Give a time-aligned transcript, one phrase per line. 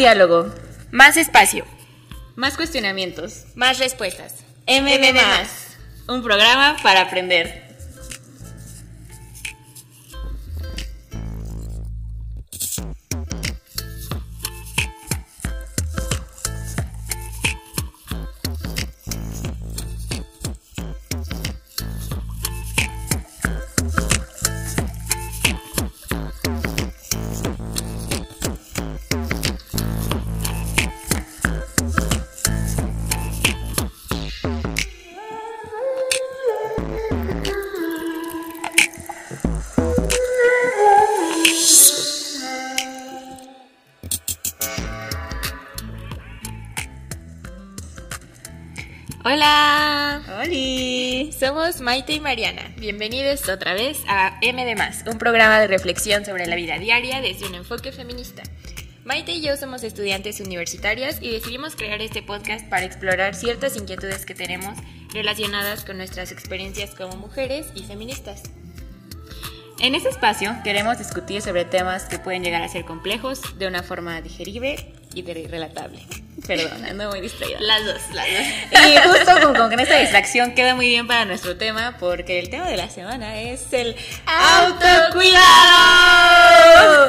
[0.00, 0.50] Diálogo.
[0.92, 1.66] Más espacio.
[2.34, 3.44] Más cuestionamientos.
[3.54, 4.32] Más respuestas.
[4.66, 5.76] Más.
[6.08, 7.59] Un programa para aprender.
[49.22, 50.22] Hola.
[50.40, 51.30] ¡Holi!
[51.38, 52.72] Somos Maite y Mariana.
[52.78, 57.20] Bienvenidos otra vez a M de Más, un programa de reflexión sobre la vida diaria
[57.20, 58.42] desde un enfoque feminista.
[59.04, 64.24] Maite y yo somos estudiantes universitarias y decidimos crear este podcast para explorar ciertas inquietudes
[64.24, 64.78] que tenemos
[65.12, 68.44] relacionadas con nuestras experiencias como mujeres y feministas.
[69.80, 73.82] En este espacio queremos discutir sobre temas que pueden llegar a ser complejos de una
[73.82, 76.00] forma digerible y de- relatable.
[76.46, 77.58] Perdón, ando muy distraída.
[77.60, 78.46] Las dos, las dos.
[78.88, 82.66] Y justo con, con esta distracción queda muy bien para nuestro tema porque el tema
[82.68, 83.94] de la semana es el
[84.26, 85.40] autocuidado.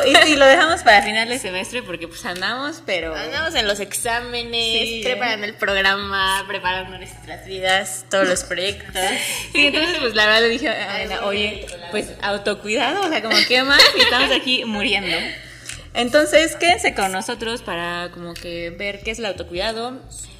[0.07, 3.15] Y sí, lo dejamos para final de semestre porque pues andamos, pero...
[3.15, 5.01] Andamos en los exámenes, Sí.
[5.03, 8.93] preparando el programa, preparando nuestras vidas, todos los proyectos.
[9.53, 13.63] Sí, entonces pues la verdad le dije a oye, pues autocuidado, o sea, como qué
[13.63, 15.15] más, y estamos aquí muriendo.
[15.93, 19.99] Entonces, quédense con nosotros para como que ver qué es el autocuidado,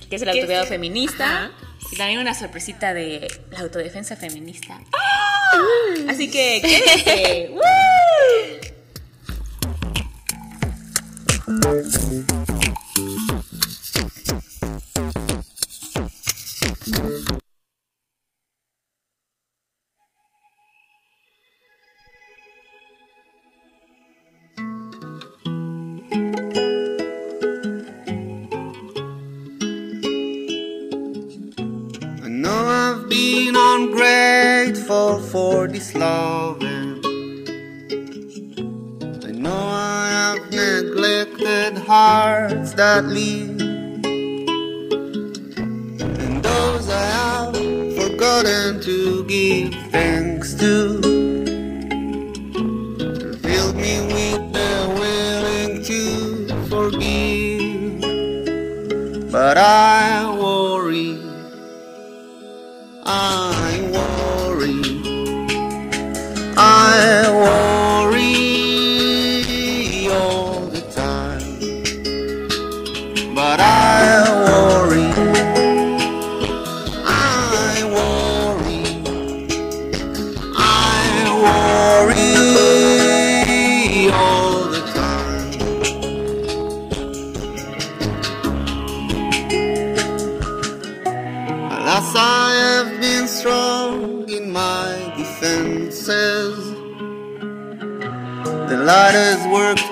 [0.10, 0.70] qué es el ¿Qué autocuidado es?
[0.70, 1.52] feminista Ajá.
[1.92, 4.80] y también una sorpresita de la autodefensa feminista.
[6.08, 7.52] Así que quédense.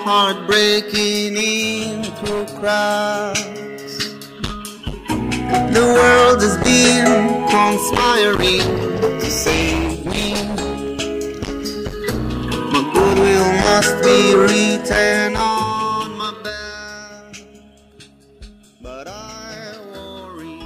[0.06, 3.40] has worked hard breaking in through cracks.
[5.72, 8.60] The world has been conspiring
[9.20, 10.34] to save me.
[12.72, 17.36] My goodwill must be written on my back.
[18.82, 20.60] But I worry.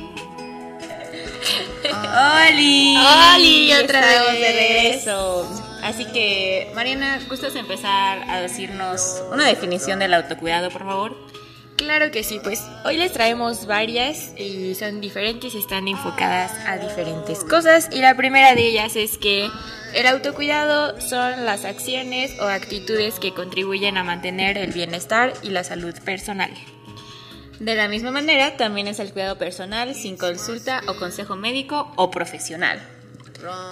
[1.92, 2.96] ¡Holi!
[2.96, 3.72] ¡Holi!
[3.72, 4.40] Otra Estamos vez.
[4.40, 5.63] de regreso.
[5.84, 11.14] Así que, Mariana, ¿gustas empezar a decirnos una definición del autocuidado, por favor?
[11.76, 17.44] Claro que sí, pues hoy les traemos varias y son diferentes, están enfocadas a diferentes
[17.44, 19.50] cosas y la primera de ellas es que
[19.92, 25.64] el autocuidado son las acciones o actitudes que contribuyen a mantener el bienestar y la
[25.64, 26.50] salud personal.
[27.60, 32.10] De la misma manera, también es el cuidado personal sin consulta o consejo médico o
[32.10, 32.93] profesional.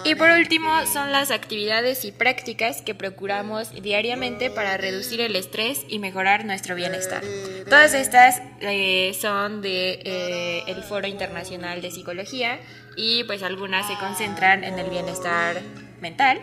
[0.04, 5.84] Y por último, son las actividades y prácticas que procuramos diariamente para reducir el estrés
[5.88, 7.22] y mejorar nuestro bienestar.
[7.64, 12.58] Todas estas eh, son de eh, el Foro Internacional de Psicología
[12.96, 15.60] y pues algunas se concentran en el bienestar
[16.00, 16.40] mental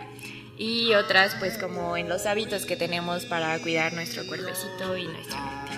[0.58, 5.40] y otras pues como en los hábitos que tenemos para cuidar nuestro cuerpecito y nuestra
[5.40, 5.69] mente.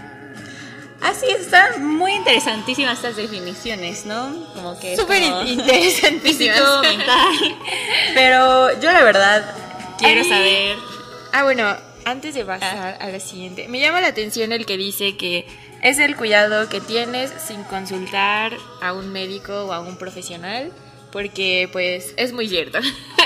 [1.02, 4.32] Así es, están muy interesantísimas estas definiciones, ¿no?
[4.54, 6.60] Como que Súper como interesantísimas.
[6.80, 7.34] mental.
[8.14, 9.44] Pero yo la verdad
[9.98, 10.28] quiero Ay.
[10.28, 10.76] saber
[11.32, 15.16] Ah, bueno, antes de pasar a la siguiente, me llama la atención el que dice
[15.16, 15.46] que
[15.82, 18.52] es el cuidado que tienes sin consultar
[18.82, 20.70] a un médico o a un profesional,
[21.10, 22.78] porque pues es muy cierto.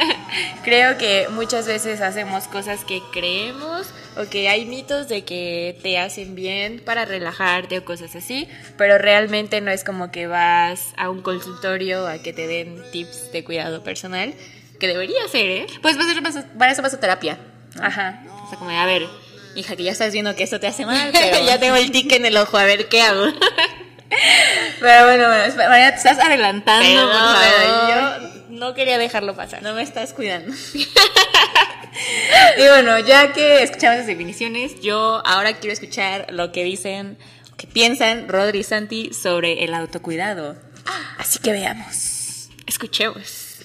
[0.65, 5.99] Creo que muchas veces hacemos cosas que creemos o que hay mitos de que te
[5.99, 8.49] hacen bien para relajarte o cosas así,
[8.79, 13.33] pero realmente no es como que vas a un consultorio a que te den tips
[13.33, 14.35] de cuidado personal,
[14.81, 15.67] que debería ser, ¿eh?
[15.83, 15.97] Pues
[16.59, 17.39] para eso vas a- terapia.
[17.81, 18.23] Ajá.
[18.45, 19.07] O sea, como de, a ver,
[19.55, 21.45] hija, que ya estás viendo que esto te hace mal, pero...
[21.45, 23.27] ya tengo el tic en el ojo, a ver qué hago.
[24.81, 27.45] Pero bueno, bueno, María, te estás adelantando, Perdón, por favor.
[27.59, 28.26] pero yo
[28.57, 29.63] no quería dejarlo pasar.
[29.63, 30.53] No me estás cuidando.
[32.59, 37.19] y bueno, ya que escuchamos las definiciones, yo ahora quiero escuchar lo que dicen,
[37.57, 40.57] que piensan Rodri y Santi sobre el autocuidado.
[41.19, 42.51] Así que veamos.
[42.67, 43.57] Escuchemos.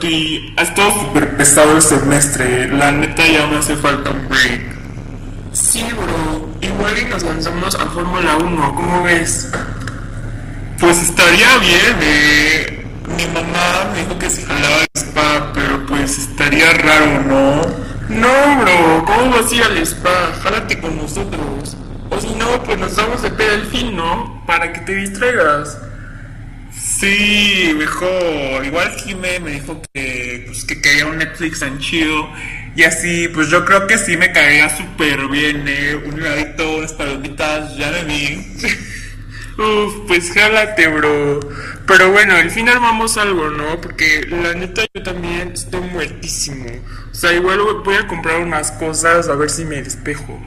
[0.00, 2.68] Y ha estado súper pesado el semestre.
[2.68, 4.78] La neta ya me hace falta un break.
[5.52, 6.48] Sí, bro.
[6.60, 8.74] Igual y nos lanzamos a Fórmula 1.
[8.74, 9.50] ¿Cómo ves?
[10.78, 12.77] Pues estaría bien, eh.
[13.16, 17.62] Mi mamá me dijo que se jalaba el spa, pero pues estaría raro, ¿no?
[18.08, 19.04] No, bro.
[19.06, 20.32] ¿Cómo vas a ir al spa?
[20.42, 21.76] Jálate con nosotros.
[22.10, 24.42] O si no, pues nos damos de peda al fin, ¿no?
[24.46, 25.78] Para que te distraigas.
[26.72, 28.64] Sí, mejor.
[28.64, 32.28] Igual Jime me dijo que, pues, que quería un Netflix tan chido.
[32.76, 35.96] Y así, pues yo creo que sí me caería súper bien, ¿eh?
[35.96, 38.46] Un heladito, unas palomitas, ya me vi.
[39.58, 41.40] Uf, pues jálate, bro.
[41.88, 43.80] Pero bueno, al fin armamos algo, ¿no?
[43.80, 46.66] Porque la neta yo también estoy muertísimo.
[47.10, 50.38] O sea, igual voy a comprar unas cosas a ver si me despejo.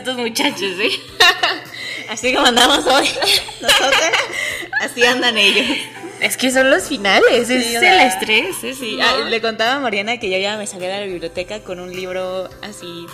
[0.00, 0.90] Estos muchachos, ¿eh?
[2.08, 3.08] Así como andamos hoy,
[3.60, 3.94] nosotros,
[4.80, 5.64] así andan ellos.
[6.20, 8.56] Es que son los finales, es Sí, el estrés.
[8.60, 9.04] Sí, ¿no?
[9.06, 11.94] ah, le contaba a Mariana que yo ya me salía de la biblioteca con un
[11.94, 13.06] libro así.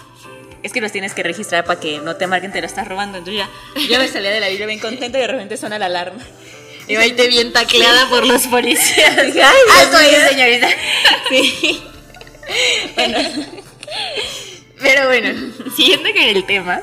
[0.63, 3.19] Es que los tienes que registrar para que no te marquen, te lo estás robando.
[3.19, 5.87] Entonces ya, yo me salía de la biblia bien contenta y de repente suena la
[5.87, 6.25] alarma.
[6.89, 9.15] Y ahí te bien tacleada por los policías.
[9.19, 9.33] "Ay,
[9.79, 10.21] Alto ahí, mío".
[10.31, 10.69] señorita.
[11.29, 11.83] Sí.
[12.95, 13.19] Bueno,
[14.81, 15.29] Pero bueno,
[15.77, 16.81] siguiendo con el tema,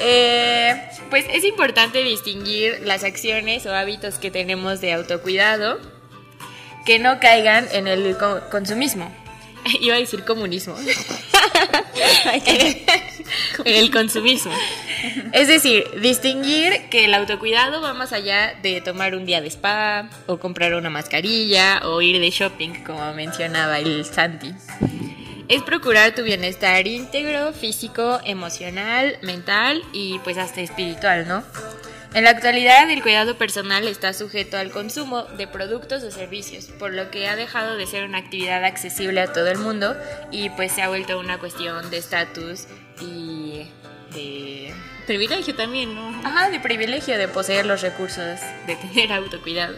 [0.00, 5.78] eh, pues es importante distinguir las acciones o hábitos que tenemos de autocuidado
[6.86, 9.12] que no caigan en el co- consumismo.
[9.80, 10.74] Iba a decir comunismo.
[13.64, 14.52] en el consumismo.
[15.32, 20.08] Es decir, distinguir que el autocuidado va más allá de tomar un día de spa
[20.26, 24.52] o comprar una mascarilla o ir de shopping, como mencionaba el Santi.
[25.52, 31.44] Es procurar tu bienestar íntegro, físico, emocional, mental y pues hasta espiritual, ¿no?
[32.14, 36.94] En la actualidad el cuidado personal está sujeto al consumo de productos o servicios, por
[36.94, 39.94] lo que ha dejado de ser una actividad accesible a todo el mundo
[40.30, 42.66] y pues se ha vuelto una cuestión de estatus
[43.02, 43.66] y
[44.14, 44.72] de
[45.06, 46.18] privilegio también, ¿no?
[46.26, 49.76] Ajá, de privilegio de poseer los recursos de tener autocuidado.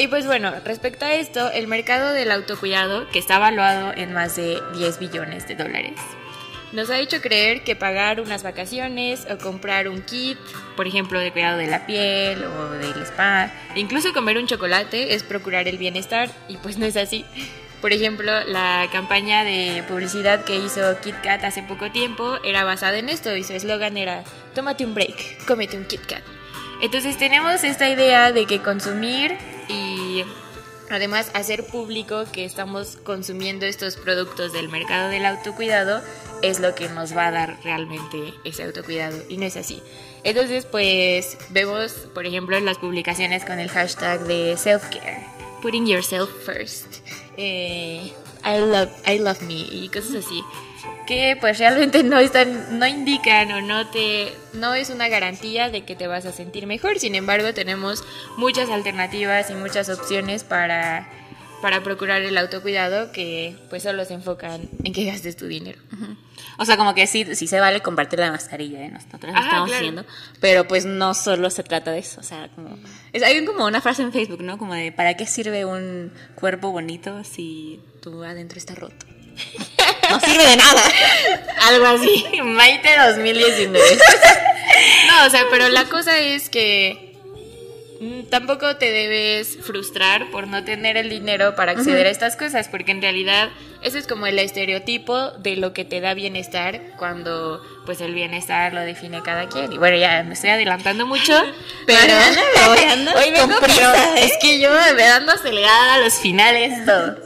[0.00, 4.34] Y pues bueno, respecto a esto, el mercado del autocuidado, que está valuado en más
[4.34, 5.92] de 10 billones de dólares,
[6.72, 10.38] nos ha hecho creer que pagar unas vacaciones o comprar un kit,
[10.74, 15.22] por ejemplo, de cuidado de la piel o del spa, incluso comer un chocolate es
[15.22, 17.26] procurar el bienestar y pues no es así.
[17.82, 23.10] Por ejemplo, la campaña de publicidad que hizo KitKat hace poco tiempo era basada en
[23.10, 26.22] esto y su eslogan era tómate un break, cómete un KitKat.
[26.80, 29.36] Entonces tenemos esta idea de que consumir
[29.70, 30.24] y
[30.90, 36.02] además hacer público que estamos consumiendo estos productos del mercado del autocuidado
[36.42, 39.82] es lo que nos va a dar realmente ese autocuidado y no es así.
[40.24, 45.24] Entonces pues vemos por ejemplo las publicaciones con el hashtag de self-care,
[45.62, 46.86] putting yourself first.
[47.36, 48.12] Eh,
[48.44, 50.42] I love, I love me y cosas así.
[51.10, 55.84] Que pues realmente no están, no indican o no te, no es una garantía de
[55.84, 57.00] que te vas a sentir mejor.
[57.00, 58.04] Sin embargo, tenemos
[58.36, 61.08] muchas alternativas y muchas opciones para,
[61.62, 65.80] para procurar el autocuidado que pues solo se enfocan en que gastes tu dinero.
[66.58, 68.90] O sea, como que sí, sí se vale compartir la mascarilla, ¿eh?
[68.92, 69.80] Nosotros lo Ajá, estamos claro.
[69.80, 70.04] haciendo.
[70.40, 72.20] Pero pues no solo se trata de eso.
[72.20, 72.78] O sea, como.
[73.12, 74.58] Es, hay como una frase en Facebook, ¿no?
[74.58, 79.06] Como de: ¿para qué sirve un cuerpo bonito si tu adentro está roto?
[80.10, 80.82] No sirve de nada.
[81.68, 83.98] Algo así, Maite 2019.
[85.08, 87.09] no, o sea, pero la cosa es que
[88.30, 92.92] tampoco te debes frustrar por no tener el dinero para acceder a estas cosas, porque
[92.92, 93.50] en realidad
[93.82, 98.72] ese es como el estereotipo de lo que te da bienestar cuando pues el bienestar
[98.72, 99.72] lo define cada quien.
[99.72, 101.34] Y bueno, ya me estoy adelantando mucho,
[101.86, 101.98] pero
[103.16, 104.24] hoy vengo, pero ¿eh?
[104.24, 107.16] es que yo me dando acelerada a los finales todo.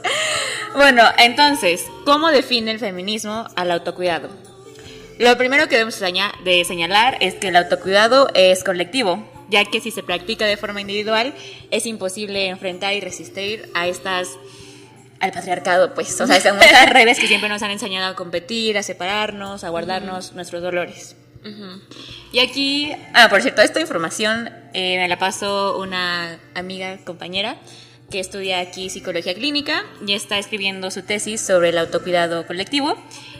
[0.75, 4.29] Bueno, entonces, ¿cómo define el feminismo al autocuidado?
[5.19, 5.97] Lo primero que debemos
[6.43, 10.81] de señalar es que el autocuidado es colectivo, ya que si se practica de forma
[10.81, 11.33] individual
[11.71, 14.29] es imposible enfrentar y resistir a estas
[15.19, 18.77] al patriarcado, pues, o sea, esas muchas redes que siempre nos han enseñado a competir,
[18.77, 21.15] a separarnos, a guardarnos nuestros dolores.
[22.31, 27.57] Y aquí, ah, por cierto, esta información eh, me la pasó una amiga, compañera,
[28.09, 32.97] que estudia aquí psicología clínica y está escribiendo su tesis sobre el autocuidado colectivo.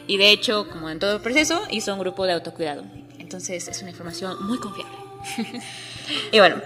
[0.07, 2.83] Y de hecho, como en todo el proceso, hizo un grupo de autocuidado.
[3.17, 5.04] Entonces, es una información muy confiable.
[6.31, 6.61] y bueno,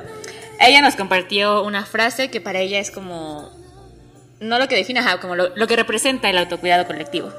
[0.59, 3.51] ella nos compartió una frase que para ella es como,
[4.39, 7.31] no lo que define, como lo, lo que representa el autocuidado colectivo.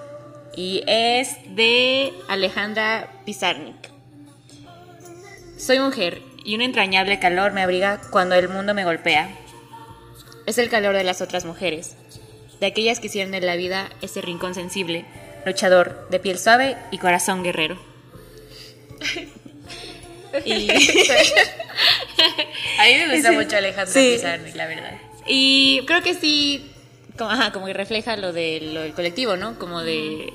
[0.57, 3.91] Y es de Alejandra Pizarnik.
[5.57, 9.31] Soy mujer y un entrañable calor me abriga cuando el mundo me golpea.
[10.47, 11.97] Es el calor de las otras mujeres,
[12.61, 15.05] de aquellas que hicieron de la vida ese rincón sensible,
[15.45, 17.79] luchador, de piel suave y corazón guerrero.
[20.45, 20.71] Y,
[22.79, 24.13] A mí me gusta mucho Alejandro Sí.
[24.17, 24.93] Pizarnik, la verdad.
[25.27, 26.71] y creo que sí,
[27.19, 29.59] como, ajá, como que refleja lo, de, lo del colectivo, ¿no?
[29.59, 30.33] Como de...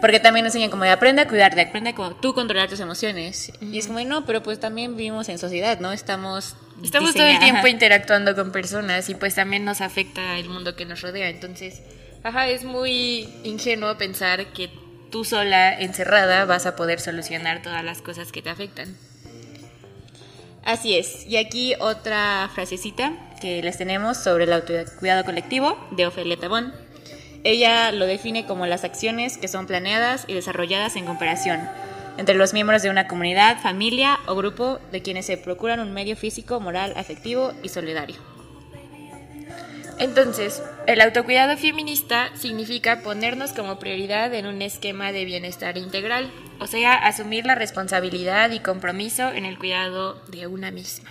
[0.00, 2.80] Porque también nos enseñan como de aprende a cuidarte, aprende a co- tú controlar tus
[2.80, 3.52] emociones.
[3.62, 5.92] Y es como, no, pero pues también vivimos en sociedad, ¿no?
[5.92, 6.56] Estamos...
[6.82, 10.84] Estamos todo el tiempo interactuando con personas y pues también nos afecta el mundo que
[10.84, 11.30] nos rodea.
[11.30, 11.80] Entonces,
[12.24, 14.68] ajá, es muy ingenuo pensar que
[15.14, 18.96] tú sola, encerrada, vas a poder solucionar todas las cosas que te afectan.
[20.64, 21.24] Así es.
[21.28, 26.74] Y aquí otra frasecita que les tenemos sobre el autocuidado colectivo de Ofelia Tabón.
[27.44, 31.60] Ella lo define como las acciones que son planeadas y desarrolladas en cooperación
[32.18, 36.16] entre los miembros de una comunidad, familia o grupo de quienes se procuran un medio
[36.16, 38.33] físico, moral, afectivo y solidario.
[39.98, 46.66] Entonces, el autocuidado feminista significa ponernos como prioridad en un esquema de bienestar integral, o
[46.66, 51.10] sea, asumir la responsabilidad y compromiso en el cuidado de una misma.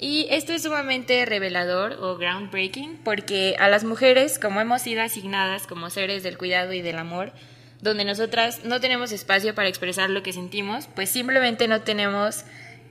[0.00, 5.66] Y esto es sumamente revelador o groundbreaking porque a las mujeres, como hemos sido asignadas
[5.66, 7.32] como seres del cuidado y del amor,
[7.80, 12.44] donde nosotras no tenemos espacio para expresar lo que sentimos, pues simplemente no tenemos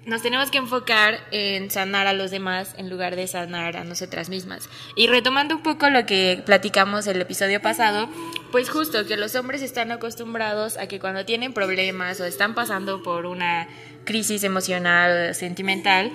[0.05, 4.29] nos tenemos que enfocar en sanar a los demás en lugar de sanar a nosotras
[4.29, 4.69] mismas.
[4.95, 8.09] Y retomando un poco lo que platicamos el episodio pasado,
[8.51, 13.03] pues justo que los hombres están acostumbrados a que cuando tienen problemas o están pasando
[13.03, 13.67] por una
[14.05, 16.11] crisis emocional, sentimental,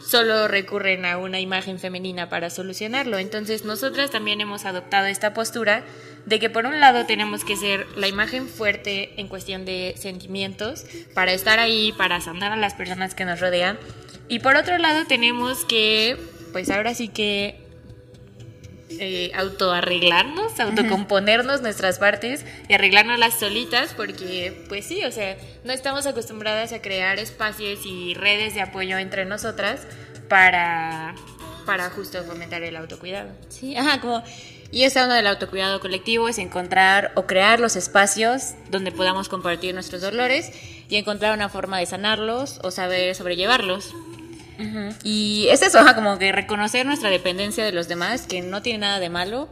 [0.00, 3.18] solo recurren a una imagen femenina para solucionarlo.
[3.18, 5.84] Entonces nosotras también hemos adoptado esta postura
[6.26, 10.84] de que por un lado tenemos que ser la imagen fuerte en cuestión de sentimientos
[11.14, 13.78] para estar ahí, para sanar a las personas que nos rodean.
[14.28, 16.16] Y por otro lado tenemos que,
[16.52, 17.67] pues ahora sí que
[18.90, 25.72] eh, autoarreglarnos, autocomponernos nuestras partes y arreglarnos las solitas porque pues sí, o sea, no
[25.72, 29.86] estamos acostumbradas a crear espacios y redes de apoyo entre nosotras
[30.28, 31.14] para,
[31.66, 33.30] para justo fomentar el autocuidado.
[33.48, 34.22] Sí, ajá, como...
[34.70, 39.72] Y esa onda del autocuidado colectivo es encontrar o crear los espacios donde podamos compartir
[39.72, 40.52] nuestros dolores
[40.90, 43.94] y encontrar una forma de sanarlos o saber sobrellevarlos.
[45.04, 48.98] Y es eso, como que reconocer nuestra dependencia de los demás, que no tiene nada
[48.98, 49.48] de malo,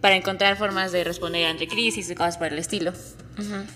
[0.00, 2.92] para encontrar formas de responder ante crisis y cosas por el estilo.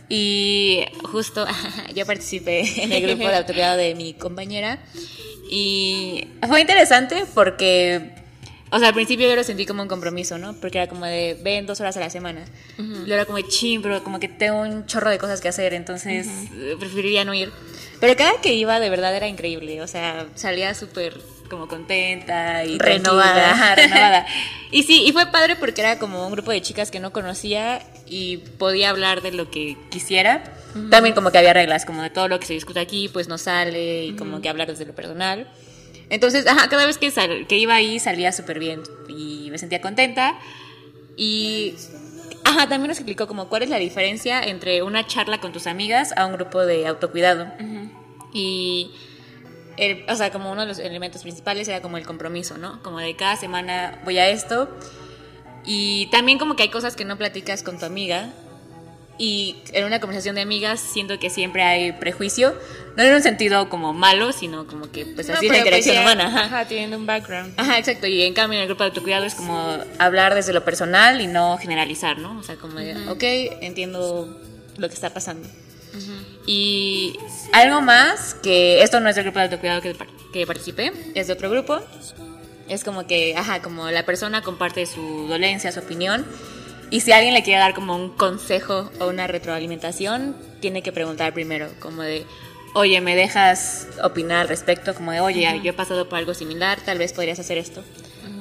[0.08, 1.46] Y justo
[1.94, 4.78] yo participé en el grupo de autocuidado de mi compañera
[5.50, 8.22] y fue interesante porque
[8.72, 10.54] o sea, al principio yo lo sentí como un compromiso, ¿no?
[10.54, 12.42] Porque era como de, ven dos horas a la semana.
[12.78, 15.74] Yo era como de, ching, pero como que tengo un chorro de cosas que hacer,
[15.74, 17.52] entonces eh, preferiría no ir.
[18.02, 19.80] Pero cada que iba, de verdad, era increíble.
[19.80, 23.52] O sea, salía súper como contenta y Renovada.
[23.52, 24.26] ajá, renovada.
[24.72, 27.80] Y sí, y fue padre porque era como un grupo de chicas que no conocía
[28.06, 30.42] y podía hablar de lo que quisiera.
[30.90, 33.38] También como que había reglas, como de todo lo que se discute aquí, pues no
[33.38, 35.46] sale y como que hablar desde lo personal.
[36.10, 39.80] Entonces, ajá, cada vez que, sal- que iba ahí salía súper bien y me sentía
[39.80, 40.34] contenta.
[41.16, 41.74] Y,
[42.52, 46.12] ajá, también nos explicó como cuál es la diferencia entre una charla con tus amigas
[46.16, 47.46] a un grupo de autocuidado.
[48.32, 48.92] Y,
[49.76, 52.82] el- o sea, como uno de los elementos principales era como el compromiso, ¿no?
[52.82, 54.68] Como de cada semana voy a esto.
[55.64, 58.32] Y también como que hay cosas que no platicas con tu amiga.
[59.18, 62.54] Y en una conversación de amigas siento que siempre hay prejuicio.
[62.96, 65.70] No en un sentido como malo, sino como que pues No, así es la pero
[65.70, 66.44] pues interacción ya- humana.
[66.44, 66.64] ajá.
[66.66, 67.54] Teniendo un background.
[67.56, 68.06] Ajá, exacto.
[68.06, 71.26] Y en cambio en el grupo de autocuidado es como hablar desde lo personal y
[71.26, 72.38] no generalizar, ¿no?
[72.38, 73.22] O sea, como de, ok,
[73.62, 74.40] entiendo
[74.78, 75.48] lo que está pasando.
[76.46, 77.16] Y
[77.52, 79.94] algo más, que esto no es del grupo de autocuidado que,
[80.32, 81.80] que participé, es de otro grupo.
[82.68, 86.24] Es como que, ajá, como la persona comparte su dolencia, su opinión.
[86.92, 91.32] Y si alguien le quiere dar como un consejo o una retroalimentación, tiene que preguntar
[91.32, 92.26] primero, como de,
[92.74, 94.94] oye, ¿me dejas opinar al respecto?
[94.94, 97.82] Como de, oye, yo he pasado por algo similar, tal vez podrías hacer esto.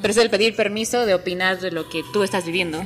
[0.02, 2.84] Pero es el pedir permiso de opinar de lo que tú estás viviendo.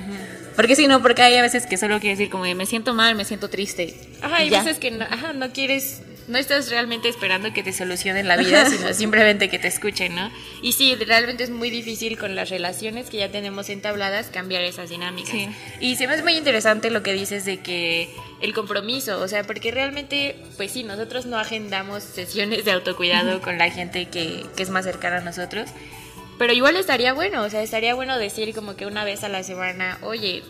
[0.56, 2.94] Porque si no, porque hay a veces que solo quiere decir como de, me siento
[2.94, 4.00] mal, me siento triste.
[4.22, 4.62] Ajá, hay ya.
[4.62, 8.66] veces que no, ajá, no quieres, no estás realmente esperando que te solucionen la vida,
[8.66, 10.32] sino simplemente que te escuchen, ¿no?
[10.62, 14.90] Y sí, realmente es muy difícil con las relaciones que ya tenemos entabladas cambiar esas
[14.90, 15.32] dinámicas.
[15.32, 15.50] Sí.
[15.80, 18.10] Y se me hace muy interesante lo que dices de que
[18.42, 23.58] el compromiso, o sea, porque realmente, pues sí, nosotros no agendamos sesiones de autocuidado con
[23.58, 25.70] la gente que, que es más cercana a nosotros.
[26.38, 29.44] Pero igual estaría bueno, o sea, estaría bueno decir como que una vez a la
[29.44, 30.44] semana, oye,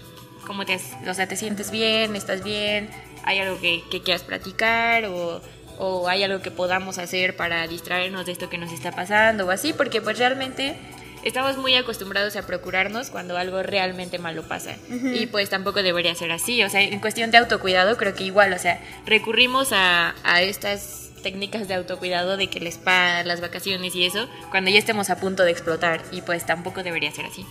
[0.48, 2.16] ¿cómo te, o sea, te sientes bien?
[2.16, 2.90] ¿Estás bien?
[3.24, 5.06] ¿Hay algo que, que quieras platicar?
[5.06, 5.42] O,
[5.78, 9.46] o hay algo que podamos hacer para distraernos de esto que nos está pasando?
[9.46, 10.76] O así, porque pues realmente
[11.24, 14.76] estamos muy acostumbrados a procurarnos cuando algo realmente malo pasa.
[14.90, 16.64] Y pues tampoco debería ser así.
[16.64, 21.12] O sea, en cuestión de autocuidado creo que igual, o sea, recurrimos a, a estas
[21.24, 25.20] técnicas de autocuidado de que el spa, las vacaciones y eso, cuando ya estemos a
[25.20, 26.02] punto de explotar.
[26.12, 27.46] Y pues tampoco debería ser así.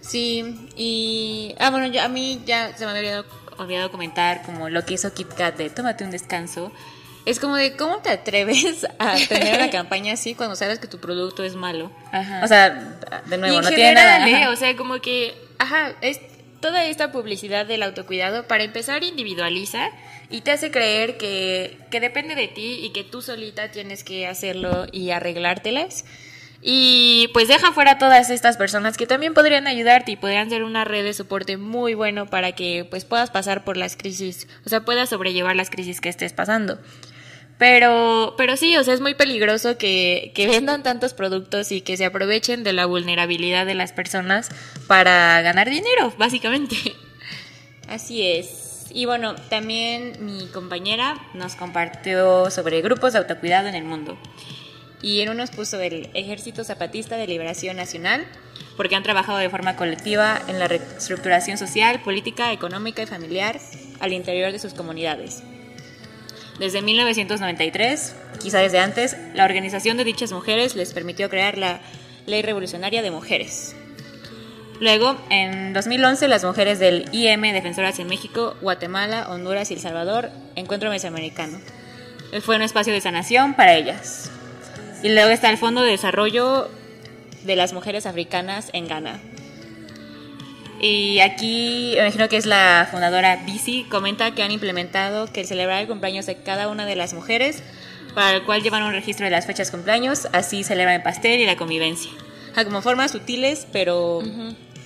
[0.00, 1.54] Sí, y.
[1.58, 3.26] Ah, bueno, yo, a mí ya se me había olvidado,
[3.58, 6.72] olvidado comentar como lo que hizo Kit Kat de tómate un descanso.
[7.28, 10.98] Es como de cómo te atreves a tener una campaña así cuando sabes que tu
[10.98, 11.92] producto es malo.
[12.10, 12.40] Ajá.
[12.42, 12.70] O sea,
[13.26, 14.28] de nuevo, y en no general, tiene nada.
[14.28, 14.34] ¿eh?
[14.34, 14.50] ajá.
[14.50, 16.20] O sea, como que, ajá, es
[16.60, 19.90] toda esta publicidad del autocuidado, para empezar, individualiza
[20.30, 24.26] y te hace creer que, que depende de ti y que tú solita tienes que
[24.26, 26.04] hacerlo y arreglártelas.
[26.60, 30.84] Y pues deja fuera todas estas personas que también podrían ayudarte y podrían ser una
[30.84, 34.84] red de soporte muy bueno para que pues puedas pasar por las crisis, o sea,
[34.84, 36.80] puedas sobrellevar las crisis que estés pasando.
[37.58, 41.96] Pero, pero sí, o sea, es muy peligroso que, que vendan tantos productos y que
[41.96, 44.48] se aprovechen de la vulnerabilidad de las personas
[44.86, 46.76] para ganar dinero, básicamente.
[47.88, 48.86] Así es.
[48.90, 54.16] Y bueno, también mi compañera nos compartió sobre grupos de autocuidado en el mundo.
[55.02, 58.26] Y en unos puso el Ejército Zapatista de Liberación Nacional,
[58.76, 63.60] porque han trabajado de forma colectiva en la reestructuración social, política, económica y familiar
[64.00, 65.42] al interior de sus comunidades.
[66.58, 71.80] Desde 1993, quizá desde antes, la organización de dichas mujeres les permitió crear la
[72.26, 73.76] Ley Revolucionaria de Mujeres.
[74.80, 80.30] Luego, en 2011, las mujeres del IM Defensoras en México, Guatemala, Honduras y El Salvador,
[80.56, 81.58] Encuentro Mesoamericano.
[82.42, 84.30] Fue un espacio de sanación para ellas.
[85.02, 86.68] Y luego está el Fondo de Desarrollo
[87.44, 89.20] de las Mujeres Africanas en Ghana.
[90.80, 95.46] Y aquí, me imagino que es la fundadora Bici, comenta que han implementado que el
[95.46, 97.62] celebrar el cumpleaños de cada una de las mujeres,
[98.14, 101.46] para el cual llevan un registro de las fechas cumpleaños, así celebran el pastel y
[101.46, 102.10] la convivencia.
[102.52, 104.22] O sea, como formas sutiles, pero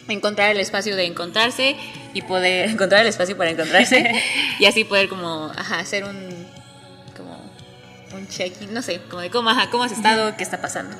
[0.08, 1.76] encontrar el espacio de encontrarse
[2.14, 4.12] y poder encontrar el espacio para encontrarse
[4.58, 6.46] y así poder como, ajá, hacer un,
[7.16, 7.38] como,
[8.16, 10.96] un check-in, no sé, como de cómo, ajá, cómo has estado, qué está pasando.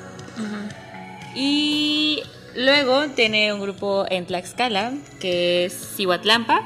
[1.35, 2.21] Y
[2.55, 6.61] luego tiene un grupo en Tlaxcala, que es Cihuatlampa,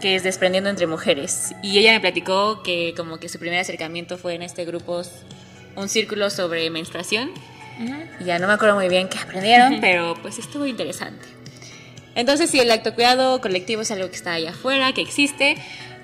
[0.00, 1.54] que es Desprendiendo entre Mujeres.
[1.62, 5.02] Y ella me platicó que como que su primer acercamiento fue en este grupo,
[5.76, 7.30] un círculo sobre menstruación.
[8.24, 11.26] Ya no me acuerdo muy bien qué aprendieron, pero pues estuvo interesante.
[12.14, 15.56] Entonces, si el autocuidado colectivo es algo que está allá afuera, que existe,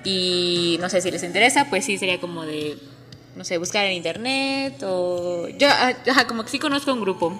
[0.03, 2.77] y no sé si les interesa, pues sí sería como de,
[3.35, 5.47] no sé, buscar en internet o...
[5.57, 7.39] Yo, ah, ajá, como que sí conozco un grupo,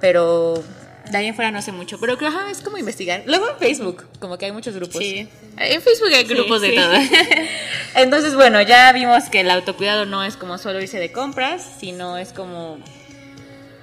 [0.00, 0.62] pero
[1.10, 3.22] de ahí en fuera no sé mucho, pero creo, ajá, es como investigar.
[3.26, 4.98] Luego en Facebook, como que hay muchos grupos.
[4.98, 5.28] Sí.
[5.56, 6.76] En Facebook hay Sí, grupos de sí.
[6.76, 6.92] todo.
[7.96, 12.16] Entonces, bueno, ya vimos que el autocuidado no es como solo irse de compras, sino
[12.18, 12.78] es como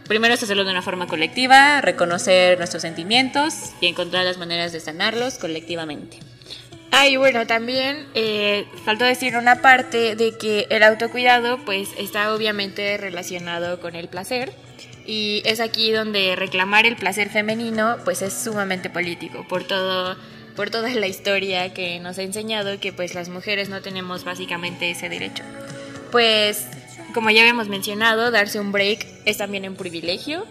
[0.08, 4.80] primero es hacerlo de una forma colectiva, reconocer nuestros sentimientos y encontrar las maneras de
[4.80, 6.20] sanarlos colectivamente.
[6.92, 12.34] Ah, y bueno, también eh, faltó decir una parte de que el autocuidado pues está
[12.34, 14.54] obviamente relacionado con el placer
[15.08, 20.18] y es aquí donde reclamar el placer femenino pues es sumamente político por todo
[20.56, 24.90] por toda la historia que nos ha enseñado que pues las mujeres no tenemos básicamente
[24.90, 25.44] ese derecho.
[26.12, 26.68] Pues
[27.14, 30.46] como ya habíamos mencionado, darse un break es también un privilegio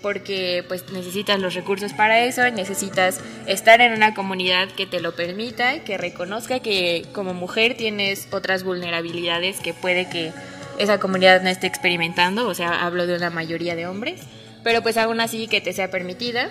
[0.00, 5.14] porque pues necesitas los recursos para eso, necesitas estar en una comunidad que te lo
[5.14, 10.32] permita, que reconozca que como mujer tienes otras vulnerabilidades que puede que
[10.78, 14.20] esa comunidad no esté experimentando, o sea, hablo de una mayoría de hombres,
[14.62, 16.48] pero pues aún así que te sea permitida.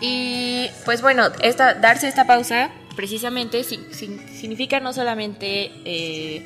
[0.00, 6.42] Y pues bueno, darse esta pausa precisamente si- si- significa no solamente eh,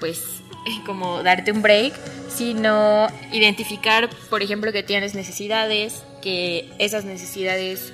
[0.00, 0.22] pues
[0.86, 1.92] como darte un break,
[2.28, 7.92] sino identificar, por ejemplo, que tienes necesidades, que esas necesidades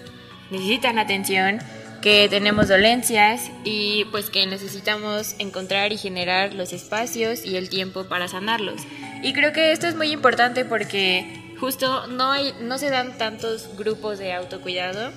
[0.51, 1.59] necesitan atención,
[2.01, 8.05] que tenemos dolencias y pues que necesitamos encontrar y generar los espacios y el tiempo
[8.05, 8.81] para sanarlos.
[9.23, 13.69] Y creo que esto es muy importante porque justo no hay no se dan tantos
[13.77, 15.13] grupos de autocuidado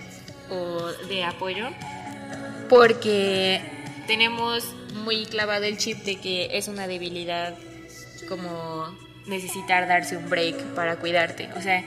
[0.50, 1.69] o de apoyo
[2.69, 3.62] porque
[4.08, 7.56] tenemos muy clavado el chip de que es una debilidad
[8.28, 8.93] como
[9.28, 11.50] necesitar darse un break para cuidarte.
[11.58, 11.84] O sea,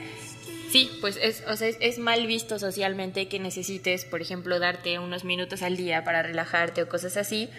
[0.71, 4.99] sí, pues es, o sea, es, es mal visto socialmente que necesites, por ejemplo, darte
[4.99, 7.49] unos minutos al día para relajarte o cosas así,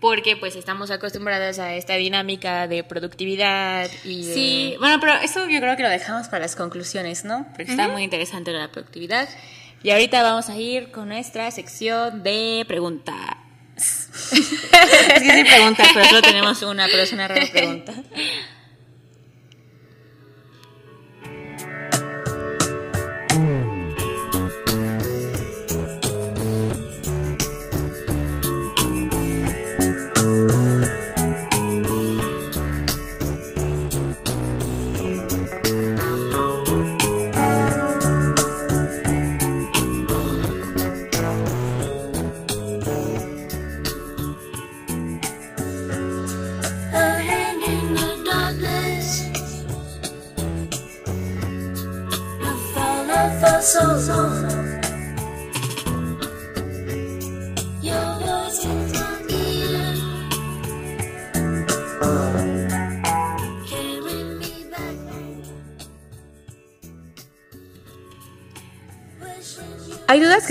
[0.00, 5.48] porque pues estamos acostumbradas a esta dinámica de productividad y de- Sí, bueno, pero eso
[5.48, 7.46] yo creo que lo dejamos para las conclusiones, ¿no?
[7.54, 9.28] Porque está muy interesante la productividad.
[9.84, 13.16] Y ahorita vamos a ir con nuestra sección de preguntas.
[13.76, 17.92] es que sí preguntas, pero solo tenemos una, pero es una rara pregunta.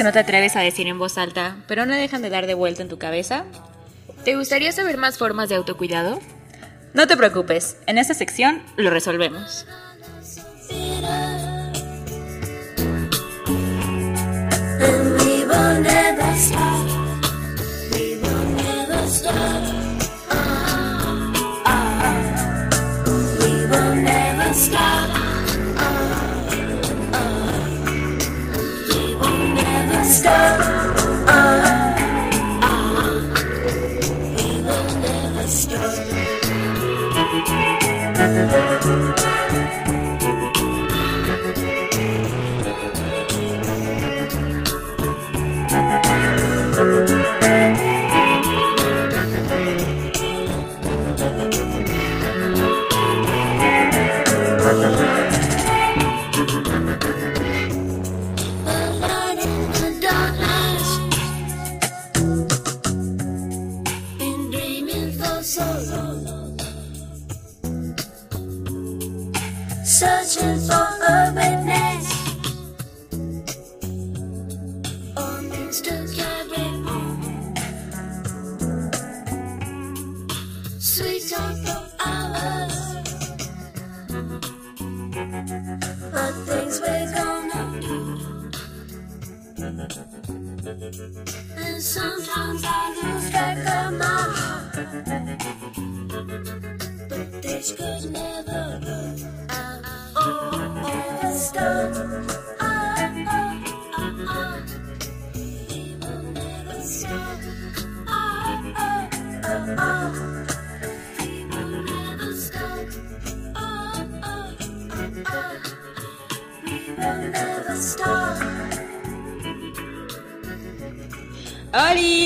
[0.02, 2.56] que no te atreves a decir en voz alta, pero no dejan de dar de
[2.56, 3.46] vuelta en tu cabeza.
[4.26, 6.20] ¿Te gustaría saber más formas de autocuidado?
[6.96, 9.68] No te preocupes, en esta sección lo resolvemos.
[30.22, 30.61] Stop.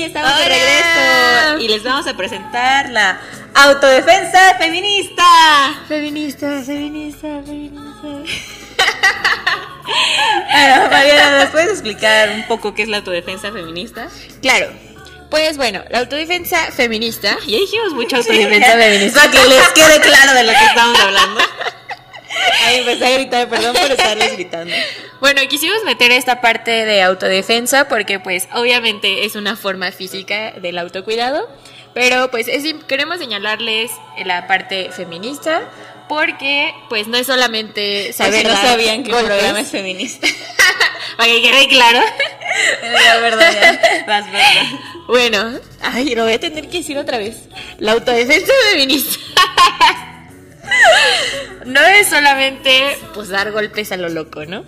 [0.06, 3.20] Estamos de regreso y les vamos a presentar la
[3.54, 5.24] autodefensa feminista.
[5.88, 8.08] Feminista, feminista, feminista.
[10.52, 14.08] Bueno, Mariana, ¿nos puedes explicar un poco qué es la autodefensa feminista?
[14.42, 14.72] Claro.
[15.30, 19.20] Pues bueno, la autodefensa feminista, ya dijimos mucho autodefensa feminista.
[19.20, 21.40] Para que les quede claro de lo que estamos hablando.
[22.64, 24.74] Ahí empecé a gritar, perdón por estarles gritando.
[25.20, 30.78] Bueno, quisimos meter esta parte de autodefensa porque pues obviamente es una forma física del
[30.78, 31.48] autocuidado,
[31.94, 33.90] pero pues es, queremos señalarles
[34.24, 35.68] la parte feminista
[36.08, 40.28] porque pues no es solamente Saber saber no sabían que el programa es feminista.
[41.16, 42.00] Para que quede claro.
[42.82, 43.52] La verdad,
[44.06, 44.80] ya.
[45.06, 47.48] Bueno, ay, lo voy a tener que decir otra vez.
[47.78, 49.18] La autodefensa feminista.
[51.64, 54.64] no es solamente pues dar golpes a lo loco, ¿no?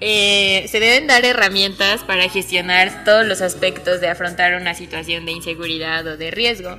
[0.00, 5.32] Eh, se deben dar herramientas para gestionar todos los aspectos de afrontar una situación de
[5.32, 6.78] inseguridad o de riesgo,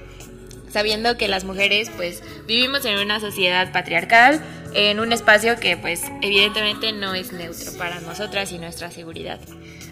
[0.72, 4.40] sabiendo que las mujeres pues vivimos en una sociedad patriarcal,
[4.76, 9.40] en un espacio que pues evidentemente no es neutro para nosotras y nuestra seguridad.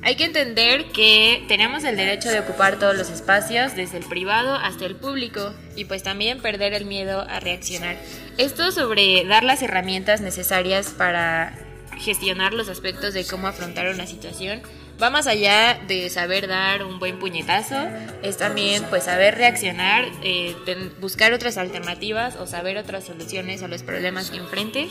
[0.03, 4.53] Hay que entender que tenemos el derecho de ocupar todos los espacios, desde el privado
[4.53, 7.97] hasta el público, y pues también perder el miedo a reaccionar.
[8.37, 11.57] Esto sobre dar las herramientas necesarias para
[11.97, 14.61] gestionar los aspectos de cómo afrontar una situación
[15.01, 17.75] va más allá de saber dar un buen puñetazo,
[18.23, 20.55] es también pues saber reaccionar, eh,
[20.99, 24.89] buscar otras alternativas o saber otras soluciones a los problemas que enfrentes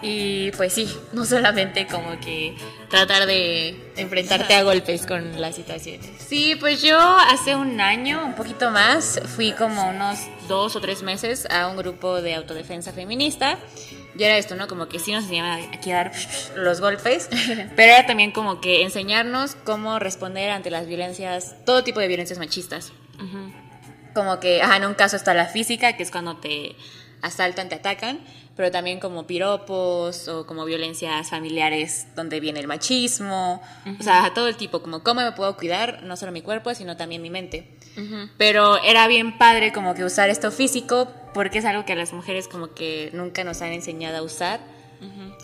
[0.00, 2.56] y pues sí, no solamente como que
[2.88, 6.10] tratar de enfrentarte a golpes con las situaciones.
[6.18, 11.02] Sí, pues yo hace un año, un poquito más, fui como unos dos o tres
[11.02, 13.58] meses a un grupo de autodefensa feminista.
[14.16, 14.68] Y era esto, ¿no?
[14.68, 16.12] Como que sí nos enseñaban aquí a dar
[16.56, 17.28] los golpes,
[17.76, 22.38] pero era también como que enseñarnos cómo responder ante las violencias, todo tipo de violencias
[22.38, 22.92] machistas.
[24.14, 26.76] Como que, ajá, en un caso está la física, que es cuando te
[27.22, 28.20] asaltan, te atacan,
[28.56, 33.62] pero también como piropos o como violencias familiares donde viene el machismo,
[33.98, 36.96] o sea, todo el tipo, como cómo me puedo cuidar, no solo mi cuerpo, sino
[36.96, 37.68] también mi mente.
[38.38, 42.12] Pero era bien padre como que usar esto físico porque es algo que a las
[42.12, 44.60] mujeres como que nunca nos han enseñado a usar.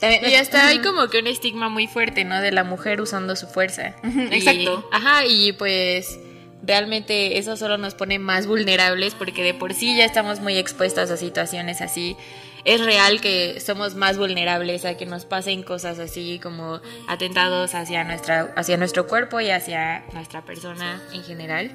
[0.01, 0.89] También- Y hasta hay Ujú.
[0.91, 2.41] como que un estigma muy fuerte, ¿no?
[2.41, 3.97] De la mujer usando su fuerza.
[4.05, 4.89] Ujú, Y- exacto.
[4.93, 6.19] Ajá, y pues
[6.63, 11.11] realmente eso solo nos pone más vulnerables porque de por sí ya estamos muy expuestas
[11.11, 12.17] a situaciones así.
[12.65, 18.05] Es real que somos más vulnerables a que nos pasen cosas así como atentados hacia,
[18.05, 21.71] nuestra, hacia nuestro cuerpo y hacia nuestra persona en general.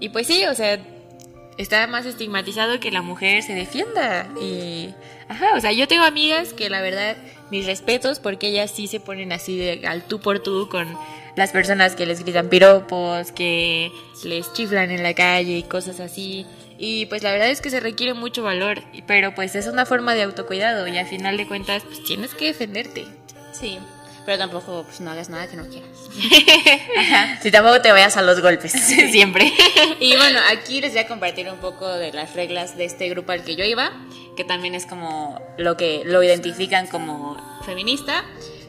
[0.00, 0.80] Y pues sí, o sea,
[1.56, 4.28] está más estigmatizado que la mujer se defienda.
[4.40, 4.94] Y,
[5.28, 7.16] ajá, o sea, yo tengo amigas que la verdad,
[7.50, 10.88] mis respetos, porque ellas sí se ponen así de al tú por tú con
[11.40, 13.90] las personas que les gritan piropos, que
[14.24, 16.44] les chiflan en la calle y cosas así.
[16.78, 20.14] Y pues la verdad es que se requiere mucho valor, pero pues es una forma
[20.14, 23.06] de autocuidado y al final de cuentas pues tienes que defenderte.
[23.58, 23.78] Sí,
[24.26, 25.88] pero tampoco pues, no hagas nada que no quieras.
[27.42, 28.72] Si tampoco te vayas a los golpes,
[29.10, 29.50] siempre.
[29.98, 33.32] Y bueno, aquí les voy a compartir un poco de las reglas de este grupo
[33.32, 33.92] al que yo iba,
[34.36, 38.24] que también es como lo que lo identifican como feminista.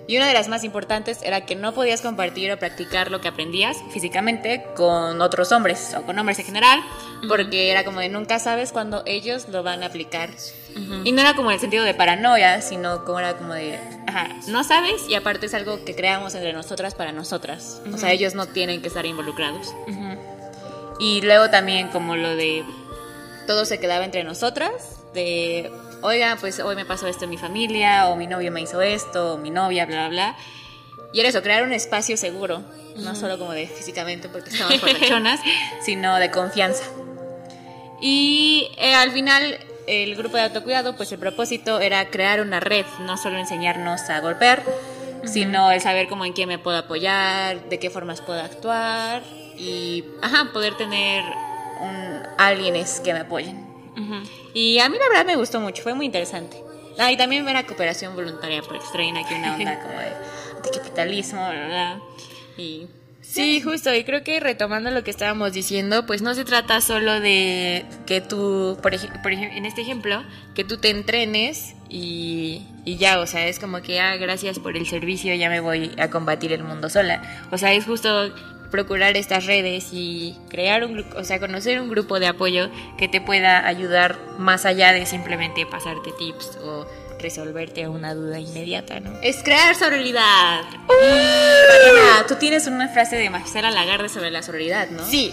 [0.08, 3.28] Y una de las más importantes era que no podías compartir o practicar lo que
[3.28, 6.82] aprendías físicamente con otros hombres o con hombres en general,
[7.28, 10.30] porque era como de nunca sabes cuándo ellos lo van a aplicar.
[11.04, 14.30] Y no era como en el sentido de paranoia, sino como era como de, ajá,
[14.48, 17.82] no sabes y aparte es algo que creamos entre nosotras para nosotras.
[17.94, 19.74] O sea, ellos no tienen que estar involucrados.
[21.00, 22.64] Y luego también como lo de
[23.48, 28.10] todo se quedaba entre nosotras, de, oiga, pues hoy me pasó esto en mi familia,
[28.10, 30.36] o mi novio me hizo esto, o mi novia, bla, bla, bla.
[31.14, 32.64] Y era eso, crear un espacio seguro,
[32.98, 35.40] no solo como de físicamente porque estamos portachonas,
[35.82, 36.84] sino de confianza.
[38.00, 42.86] Y eh, al final el grupo de autocuidado, pues el propósito era crear una red,
[43.02, 44.64] no solo enseñarnos a golpear,
[45.26, 49.22] sino el saber cómo en quién me puedo apoyar, de qué formas puedo actuar
[49.58, 51.24] y, ajá, poder tener
[51.82, 53.71] un, alguienes que me apoyen.
[54.54, 56.58] Y a mí la verdad me gustó mucho, fue muy interesante.
[56.98, 60.12] Ah, y también ver la cooperación voluntaria, porque traen aquí una onda como de
[60.58, 62.02] anticapitalismo, bla, bla, bla.
[62.58, 62.88] Y
[63.22, 67.20] Sí, justo, y creo que retomando lo que estábamos diciendo, pues no se trata solo
[67.22, 70.22] de que tú, por ejemplo, en este ejemplo,
[70.54, 74.76] que tú te entrenes y, y ya, o sea, es como que, ah, gracias por
[74.76, 77.48] el servicio, ya me voy a combatir el mundo sola.
[77.52, 78.34] O sea, es justo
[78.72, 83.08] procurar estas redes y crear un grupo, o sea, conocer un grupo de apoyo que
[83.08, 86.88] te pueda ayudar más allá de simplemente pasarte tips o
[87.20, 89.12] resolverte una duda inmediata, ¿no?
[89.22, 90.64] es crear sororidad.
[90.88, 95.06] Mariana, tú tienes una frase de Marcela Lagarde sobre la sororidad, ¿no?
[95.06, 95.32] Sí.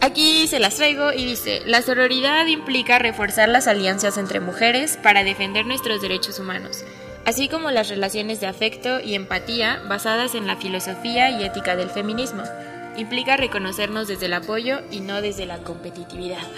[0.00, 5.24] Aquí se las traigo y dice, la sororidad implica reforzar las alianzas entre mujeres para
[5.24, 6.84] defender nuestros derechos humanos.
[7.24, 11.90] Así como las relaciones de afecto y empatía basadas en la filosofía y ética del
[11.90, 12.42] feminismo.
[12.96, 16.42] Implica reconocernos desde el apoyo y no desde la competitividad.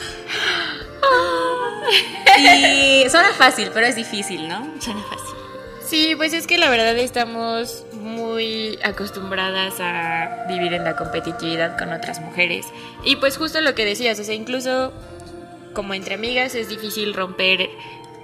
[2.39, 4.67] Y suena fácil, pero es difícil, ¿no?
[4.81, 5.37] Suena fácil.
[5.87, 11.93] Sí, pues es que la verdad estamos muy acostumbradas a vivir en la competitividad con
[11.93, 12.67] otras mujeres.
[13.05, 14.93] Y pues justo lo que decías, o sea, incluso
[15.73, 17.71] como entre amigas es difícil romper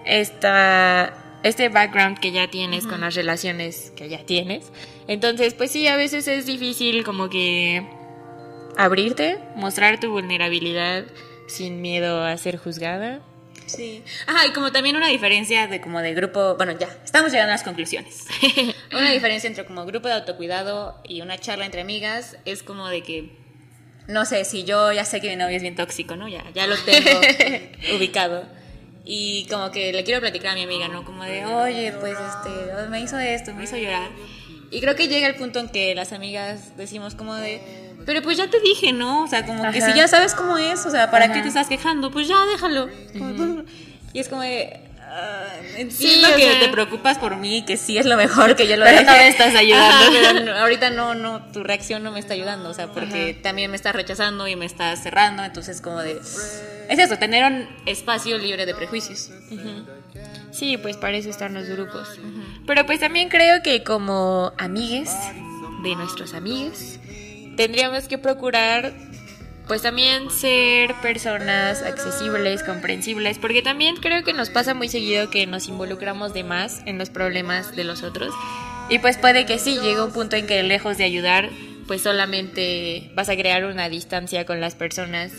[0.05, 4.73] esta, este background que ya tienes con las relaciones que ya tienes.
[5.09, 7.87] Entonces, pues sí, a veces es difícil como que
[8.77, 11.05] abrirte, mostrar tu vulnerabilidad
[11.49, 13.21] sin miedo a ser juzgada.
[13.67, 14.03] Sí.
[14.27, 17.55] Ajá, y como también una diferencia de como de grupo, bueno, ya, estamos llegando a
[17.55, 18.27] las conclusiones.
[18.93, 23.03] una diferencia entre como grupo de autocuidado y una charla entre amigas es como de
[23.03, 23.31] que,
[24.09, 26.29] no sé, si yo ya sé que mi novio es bien tóxico, ¿no?
[26.29, 27.11] Ya, ya lo tengo
[27.97, 28.47] ubicado.
[29.05, 31.05] Y como que le quiero platicar a mi amiga, ¿no?
[31.05, 34.11] Como de, oye, pues este, me hizo esto, me hizo llorar.
[34.71, 37.61] Y creo que llega el punto en que las amigas decimos como de,
[38.07, 39.25] pero pues ya te dije, ¿no?
[39.25, 41.35] O sea, como que si ya sabes cómo es, o sea, ¿para Ajá.
[41.35, 42.11] qué te estás quejando?
[42.11, 42.89] Pues ya déjalo.
[44.15, 44.79] Y es como de,
[45.77, 48.67] entiendo Sí, o que sea- te preocupas por mí, que sí es lo mejor que
[48.67, 49.11] yo lo Pero deje.
[49.11, 49.95] no me estás ayudando.
[50.21, 53.71] Ajá, pero ahorita no, no, tu reacción no me está ayudando, o sea, porque también
[53.71, 56.13] me estás rechazando y me estás cerrando, entonces como de,
[56.89, 59.31] es eso, tener un espacio libre de prejuicios.
[60.51, 62.09] Sí, pues para eso están los grupos.
[62.67, 65.11] Pero pues también creo que como amigues
[65.83, 67.01] de nuestros amigues,
[67.57, 68.93] tendríamos que procurar
[69.67, 75.47] pues también ser personas accesibles, comprensibles, porque también creo que nos pasa muy seguido que
[75.47, 78.35] nos involucramos de más en los problemas de los otros.
[78.89, 81.49] Y pues puede que sí, llegue un punto en que lejos de ayudar,
[81.87, 85.33] pues solamente vas a crear una distancia con las personas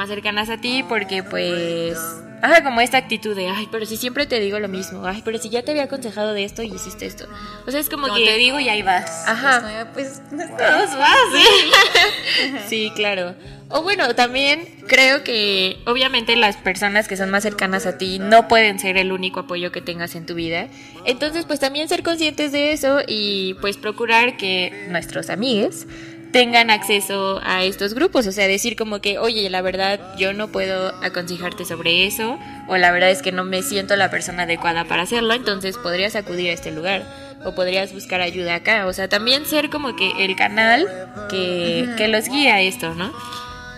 [0.00, 1.98] más cercanas a ti porque pues
[2.40, 5.36] ajá como esta actitud de ay pero si siempre te digo lo mismo ay pero
[5.36, 7.26] si ya te había aconsejado de esto y hiciste esto
[7.66, 9.28] o sea es como, Como que te digo y ahí vas.
[9.28, 9.56] Ajá.
[9.56, 12.62] Es como de, Pues no todo fácil.
[12.66, 13.34] sí claro
[13.68, 18.48] o bueno también creo que obviamente las personas que son más cercanas a ti no
[18.48, 20.68] pueden ser el único apoyo que tengas en tu vida
[21.04, 25.86] entonces pues también ser conscientes de eso y pues procurar que nuestros amigos
[26.32, 30.48] tengan acceso a estos grupos, o sea, decir como que, oye, la verdad yo no
[30.48, 32.38] puedo aconsejarte sobre eso,
[32.68, 36.14] o la verdad es que no me siento la persona adecuada para hacerlo, entonces podrías
[36.16, 37.04] acudir a este lugar,
[37.44, 40.86] o podrías buscar ayuda acá, o sea, también ser como que el canal
[41.28, 43.12] que, que los guía a esto, ¿no?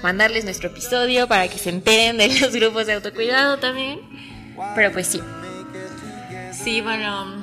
[0.03, 4.01] Mandarles nuestro episodio para que se enteren de los grupos de autocuidado también,
[4.75, 5.21] pero pues sí.
[6.53, 7.42] Sí, bueno,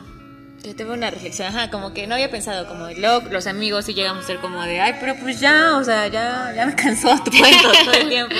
[0.64, 2.88] yo tengo una reflexión, ajá, como que no había pensado, como
[3.32, 6.52] los amigos sí llegamos a ser como de, ay, pero pues ya, o sea, ya,
[6.56, 8.36] ya me cansó tu cuento todo el tiempo.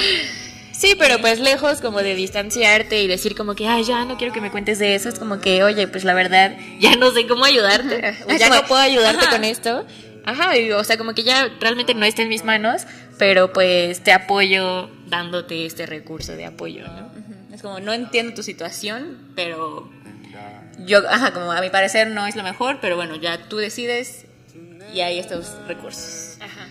[0.72, 4.34] Sí, pero pues lejos como de distanciarte y decir como que, ay, ya no quiero
[4.34, 7.28] que me cuentes de eso, es como que, oye, pues la verdad, ya no sé
[7.28, 9.32] cómo ayudarte, o ya Como- no puedo ayudarte Ajá.
[9.36, 9.86] con esto.
[10.26, 12.84] Ajá, y, o sea, como que ya realmente no está en mis manos,
[13.18, 17.10] pero pues te apoyo dándote este recurso de apoyo, ¿no?
[17.54, 19.90] Es como, no entiendo tu situación, pero
[20.90, 24.26] yo, ajá, como a mi parecer no es lo mejor, pero bueno, ya tú decides
[24.94, 26.38] y hay estos recursos.
[26.42, 26.68] Ajá.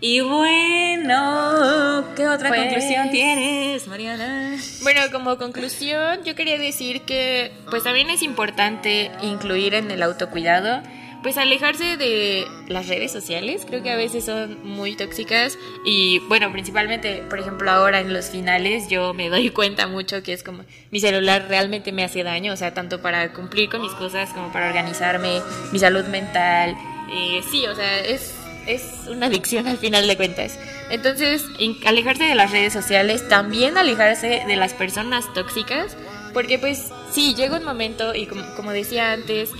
[0.00, 4.56] Y bueno, ¿qué otra Pues- conclusión tienes, Mariana?
[4.82, 10.82] Bueno, como conclusión, yo quería decir que pues también es importante incluir en el autocuidado,
[11.26, 16.52] pues alejarse de las redes sociales, creo que a veces son muy tóxicas y bueno,
[16.52, 20.62] principalmente, por ejemplo, ahora en los finales yo me doy cuenta mucho que es como
[20.92, 24.52] mi celular realmente me hace daño, o sea, tanto para cumplir con mis cosas como
[24.52, 25.40] para organizarme,
[25.72, 26.76] mi salud mental,
[27.12, 28.32] eh, sí, o sea, es
[28.68, 30.58] es una adicción al final de cuentas.
[30.90, 31.44] Entonces,
[31.86, 35.96] alejarse de las redes sociales, también alejarse de las personas tóxicas,
[36.32, 39.50] porque pues sí, llega un momento, y como, como decía antes,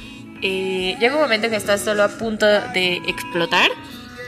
[0.42, 3.70] eh, llega un momento que estás solo a punto de explotar.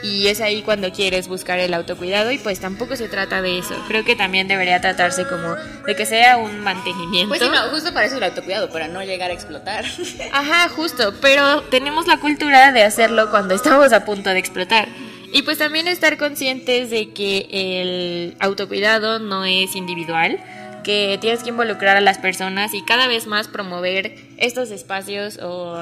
[0.01, 3.75] Y es ahí cuando quieres buscar el autocuidado y pues tampoco se trata de eso.
[3.89, 5.55] Creo que también debería tratarse como
[5.85, 7.27] de que sea un mantenimiento.
[7.27, 9.83] Pues sí, no, justo para eso el autocuidado, para no llegar a explotar.
[10.31, 14.87] Ajá, justo, pero tenemos la cultura de hacerlo cuando estamos a punto de explotar.
[15.33, 20.39] Y pues también estar conscientes de que el autocuidado no es individual,
[20.83, 25.75] que tienes que involucrar a las personas y cada vez más promover estos espacios o...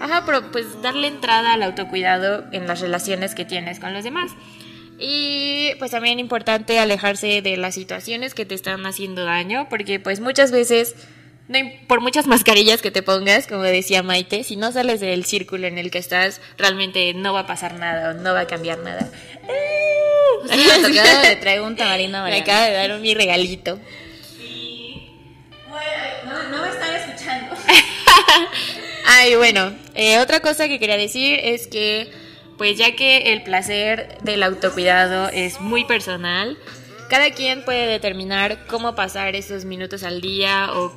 [0.00, 4.32] Ajá, pero pues darle entrada al autocuidado en las relaciones que tienes con los demás.
[4.98, 10.20] Y pues también importante alejarse de las situaciones que te están haciendo daño, porque pues
[10.20, 10.94] muchas veces,
[11.48, 15.66] no por muchas mascarillas que te pongas, como decía Maite, si no sales del círculo
[15.66, 18.78] en el que estás, realmente no va a pasar nada o no va a cambiar
[18.78, 19.10] nada.
[21.40, 23.78] Traigo un tamarindo a Me acaba de dar mi regalito.
[26.50, 27.56] No, me están escuchando.
[28.12, 28.46] Ah,
[29.06, 32.10] Ah, y bueno, eh, otra cosa que quería decir es que,
[32.58, 36.56] pues ya que el placer del autocuidado es muy personal,
[37.08, 40.94] cada quien puede determinar cómo pasar esos minutos al día o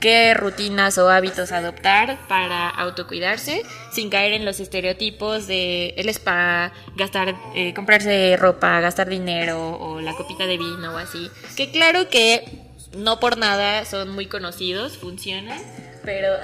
[0.00, 3.62] qué rutinas o hábitos adoptar para autocuidarse
[3.92, 10.00] sin caer en los estereotipos de el spa, gastar, eh, comprarse ropa, gastar dinero o
[10.00, 11.30] la copita de vino o así.
[11.56, 15.60] Que claro que no por nada son muy conocidos, funcionan,
[16.04, 16.34] pero...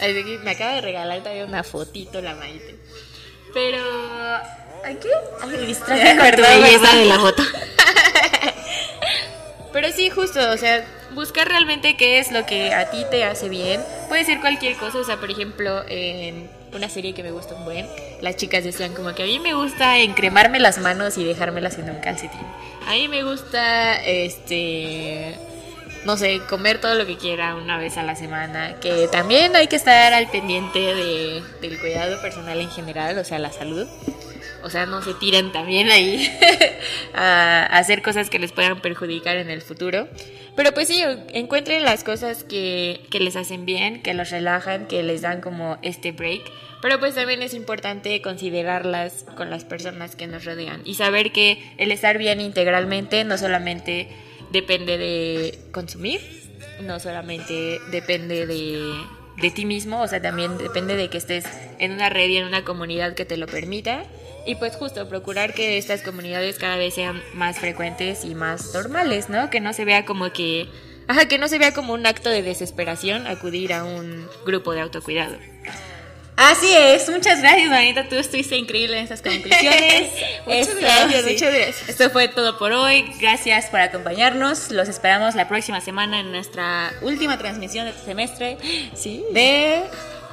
[0.00, 2.76] Así que me acaba de regalar también una fotito la Maite.
[3.52, 3.78] Pero...
[4.84, 5.08] ¿Ay, qué?
[5.42, 7.42] Ay, distraje con tu belleza de la foto.
[9.72, 13.48] Pero sí, justo, o sea, buscar realmente qué es lo que a ti te hace
[13.48, 13.82] bien.
[14.08, 17.64] Puede ser cualquier cosa, o sea, por ejemplo, en una serie que me gusta un
[17.64, 17.86] buen,
[18.20, 21.90] las chicas decían como que a mí me gusta encremarme las manos y dejármelas en
[21.90, 22.46] un calcetín.
[22.86, 25.36] A mí me gusta, este,
[26.04, 29.66] no sé, comer todo lo que quiera una vez a la semana, que también hay
[29.66, 33.88] que estar al pendiente de, del cuidado personal en general, o sea, la salud.
[34.66, 36.28] O sea, no se tiren también ahí
[37.14, 40.08] a hacer cosas que les puedan perjudicar en el futuro.
[40.56, 45.04] Pero pues sí, encuentren las cosas que, que les hacen bien, que los relajan, que
[45.04, 46.42] les dan como este break.
[46.82, 51.62] Pero pues también es importante considerarlas con las personas que nos rodean y saber que
[51.78, 54.08] el estar bien integralmente no solamente
[54.50, 56.20] depende de consumir,
[56.82, 58.80] no solamente depende de,
[59.40, 61.44] de ti mismo, o sea, también depende de que estés
[61.78, 64.02] en una red y en una comunidad que te lo permita.
[64.46, 69.28] Y pues justo procurar que estas comunidades cada vez sean más frecuentes y más normales,
[69.28, 69.50] ¿no?
[69.50, 70.68] Que no se vea como que...
[71.08, 74.80] Ajá, que no se vea como un acto de desesperación acudir a un grupo de
[74.80, 75.36] autocuidado.
[76.36, 78.08] Así es, muchas gracias, Manita.
[78.08, 80.10] Tú estuviste increíble en estas conclusiones.
[80.46, 81.88] Muchas Esto- gracias, muchas gracias.
[81.88, 83.10] Esto fue todo por hoy.
[83.20, 84.70] Gracias por acompañarnos.
[84.70, 88.58] Los esperamos la próxima semana en nuestra última transmisión de este semestre
[88.94, 89.24] Sí.
[89.32, 89.82] de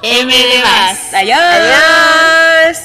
[0.02, 1.14] M de más.
[1.14, 1.38] Adiós.
[1.40, 2.78] Adiós.